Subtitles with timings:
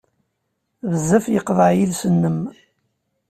[0.89, 2.39] Bezzaf yeqḍeɛ yiles-im.